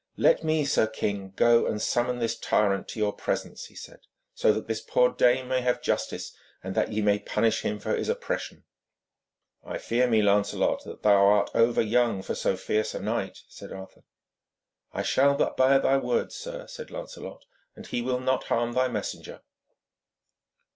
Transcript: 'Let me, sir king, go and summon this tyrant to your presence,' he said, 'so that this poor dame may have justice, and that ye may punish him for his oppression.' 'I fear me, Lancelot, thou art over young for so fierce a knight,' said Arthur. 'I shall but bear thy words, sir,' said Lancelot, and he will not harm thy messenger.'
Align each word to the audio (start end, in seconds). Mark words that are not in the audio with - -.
'Let 0.17 0.43
me, 0.43 0.65
sir 0.65 0.87
king, 0.87 1.31
go 1.35 1.67
and 1.67 1.79
summon 1.79 2.17
this 2.17 2.35
tyrant 2.35 2.87
to 2.87 2.97
your 2.99 3.13
presence,' 3.13 3.65
he 3.65 3.75
said, 3.75 3.99
'so 4.33 4.51
that 4.53 4.65
this 4.67 4.81
poor 4.81 5.11
dame 5.13 5.47
may 5.49 5.61
have 5.61 5.79
justice, 5.79 6.33
and 6.63 6.73
that 6.73 6.91
ye 6.91 7.03
may 7.03 7.19
punish 7.19 7.61
him 7.61 7.77
for 7.77 7.95
his 7.95 8.09
oppression.' 8.09 8.63
'I 9.63 9.77
fear 9.77 10.07
me, 10.07 10.23
Lancelot, 10.23 11.03
thou 11.03 11.25
art 11.27 11.51
over 11.53 11.83
young 11.83 12.23
for 12.23 12.33
so 12.33 12.57
fierce 12.57 12.95
a 12.95 12.99
knight,' 12.99 13.43
said 13.47 13.71
Arthur. 13.71 14.01
'I 14.91 15.03
shall 15.03 15.35
but 15.35 15.55
bear 15.55 15.77
thy 15.77 15.97
words, 15.97 16.35
sir,' 16.35 16.65
said 16.65 16.89
Lancelot, 16.89 17.45
and 17.75 17.85
he 17.85 18.01
will 18.01 18.19
not 18.19 18.45
harm 18.45 18.73
thy 18.73 18.87
messenger.' 18.87 19.41